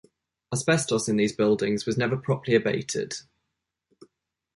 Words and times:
Asbestos 0.51 1.07
in 1.07 1.17
these 1.17 1.35
buildings 1.35 1.85
was 1.85 1.95
never 1.95 2.17
properly 2.17 2.57
abated. 2.57 3.13